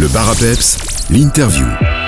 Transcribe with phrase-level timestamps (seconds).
[0.00, 0.30] Le bar
[1.10, 1.99] l'interview.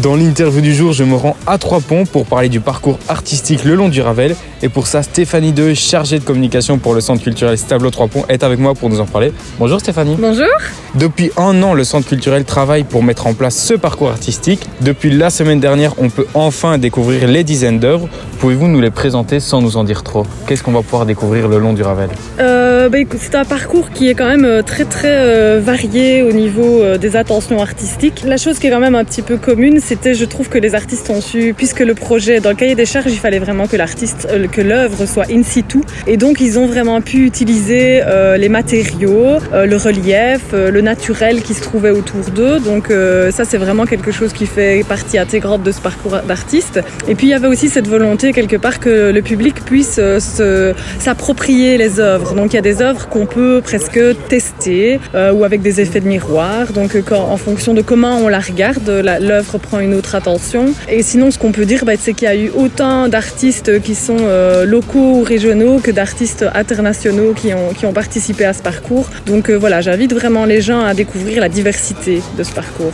[0.00, 3.62] Dans l'interview du jour, je me rends à Trois Ponts pour parler du parcours artistique
[3.62, 4.34] le long du Ravel.
[4.62, 8.24] Et pour ça, Stéphanie Deux, chargée de communication pour le Centre culturel Stablo Trois Ponts,
[8.30, 9.34] est avec moi pour nous en parler.
[9.58, 10.16] Bonjour Stéphanie.
[10.18, 10.46] Bonjour.
[10.94, 14.60] Depuis un an, le Centre culturel travaille pour mettre en place ce parcours artistique.
[14.80, 18.08] Depuis la semaine dernière, on peut enfin découvrir les dizaines d'œuvres.
[18.38, 20.24] Pouvez-vous nous les présenter sans nous en dire trop?
[20.46, 22.08] Qu'est-ce qu'on va pouvoir découvrir le long du Ravel?
[22.40, 26.32] Euh, bah, c'est un parcours qui est quand même euh, très très euh, varié au
[26.32, 28.22] niveau euh, des attentions artistiques.
[28.26, 30.74] La chose qui est quand même un petit peu commune, c'était, je trouve que les
[30.74, 33.76] artistes ont su, puisque le projet, dans le cahier des charges, il fallait vraiment que
[33.76, 38.36] l'artiste, euh, que l'œuvre soit in situ, et donc ils ont vraiment pu utiliser euh,
[38.36, 42.58] les matériaux, euh, le relief, le naturel qui se trouvait autour d'eux.
[42.60, 42.92] Donc
[43.30, 46.80] ça, c'est vraiment quelque chose qui fait partie intégrante de ce parcours d'artiste.
[47.08, 50.74] Et puis il y avait aussi cette volonté quelque part que le public puisse se-
[50.98, 52.34] s'approprier les œuvres.
[52.34, 56.08] Donc il y a des œuvres qu'on peut presque tester ou avec des effets de
[56.08, 56.72] miroir.
[56.72, 58.88] Donc en fonction de comment on la regarde,
[59.20, 60.74] l'œuvre une autre attention.
[60.88, 63.94] Et sinon, ce qu'on peut dire, bah, c'est qu'il y a eu autant d'artistes qui
[63.94, 68.62] sont euh, locaux ou régionaux que d'artistes internationaux qui ont, qui ont participé à ce
[68.62, 69.08] parcours.
[69.26, 72.92] Donc euh, voilà, j'invite vraiment les gens à découvrir la diversité de ce parcours.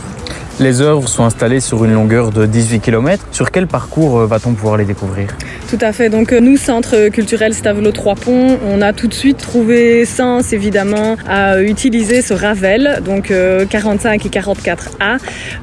[0.59, 3.25] Les œuvres sont installées sur une longueur de 18 km.
[3.31, 5.29] Sur quel parcours euh, va-t-on pouvoir les découvrir?
[5.69, 6.09] Tout à fait.
[6.09, 10.51] Donc euh, nous, Centre culturel Stavelot Trois Ponts, on a tout de suite trouvé sens
[10.51, 15.19] évidemment à utiliser ce Ravel, donc euh, 45 et 44A,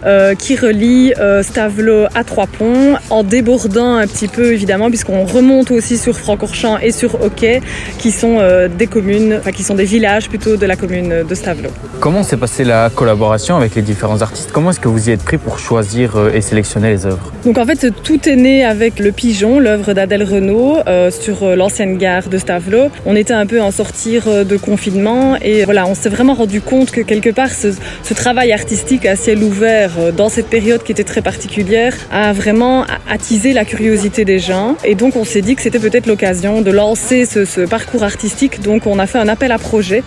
[0.07, 5.25] euh, qui relie euh, Stavelot à Trois Ponts, en débordant un petit peu évidemment, puisqu'on
[5.27, 7.61] remonte aussi sur Francorchamps et sur Hockey,
[7.99, 11.35] qui sont euh, des communes, enfin qui sont des villages plutôt de la commune de
[11.35, 11.71] Stavelot.
[12.01, 14.53] Comment s'est passée la collaboration avec les différents artistes?
[14.53, 17.59] Comment est-ce que vous y êtes pris pour choisir euh, et sélectionner les œuvres Donc
[17.59, 21.97] en fait, tout est né avec Le Pigeon, l'œuvre d'Adèle Renaud, euh, sur euh, l'ancienne
[21.99, 22.91] gare de Stavelot.
[23.05, 26.91] On était un peu en sortir de confinement et voilà, on s'est vraiment rendu compte
[26.91, 27.69] que quelque part, ce,
[28.15, 33.53] travail artistique à ciel ouvert dans cette période qui était très particulière a vraiment attisé
[33.53, 34.77] la curiosité des gens.
[34.85, 38.63] Et donc on s'est dit que c'était peut-être l'occasion de lancer ce, parcours artistique.
[38.63, 40.03] Donc on a fait un appel à projets.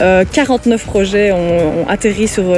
[0.00, 2.56] Euh, 49 projets ont, atterri sur,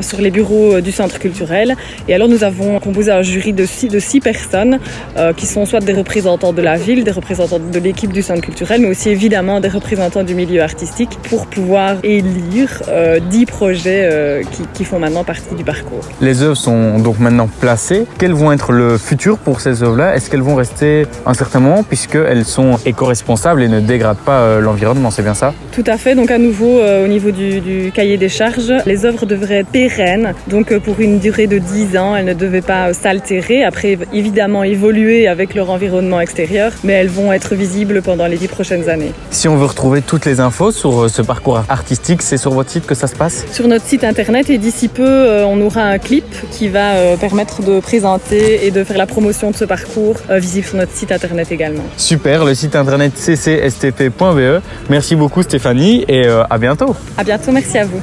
[0.00, 1.76] sur les bureaux du centre culturel.
[2.08, 4.78] Et alors nous avons composé un jury de six, de six personnes
[5.16, 8.40] euh, qui sont soit des représentants de la ville, des représentants de l'équipe du centre
[8.40, 14.08] culturel, mais aussi évidemment des représentants du milieu artistique pour pouvoir élire euh, 10 projets
[14.10, 16.04] euh, qui, qui font maintenant partie du parcours.
[16.20, 18.06] Les œuvres sont donc maintenant placées.
[18.18, 20.14] Quels vont être le futur pour ces œuvres-là?
[20.14, 25.10] Est-ce qu'elles vont rester un certain moment puisqu'elles sont éco-responsables et ne dégradent pas l'environnement
[25.10, 25.54] C'est bien ça?
[25.72, 26.14] Tout à fait.
[26.14, 30.34] Donc à nouveau, au niveau du, du cahier des charges, les œuvres devraient être pérennes.
[30.48, 33.64] Donc euh, pour une durée de 10 ans, elles ne devaient pas s'altérer.
[33.64, 38.48] Après, évidemment, évoluer avec leur environnement extérieur, mais elles vont être visibles pendant les 10
[38.48, 39.12] prochaines années.
[39.30, 42.68] Si on veut retrouver toutes les infos sur euh, ce parcours artistique, c'est sur votre
[42.68, 43.46] site que ça se passe?
[43.50, 47.16] Sur notre site internet et d'ici peu, euh, on aura un clip qui va euh,
[47.16, 51.12] permettre de présenter et de faire la promotion de ce parcours visible sur notre site
[51.12, 51.84] internet également.
[51.96, 54.60] Super, le site internet ccstp.be.
[54.90, 56.94] Merci beaucoup Stéphanie et à bientôt.
[57.16, 58.00] À bientôt, merci à vous.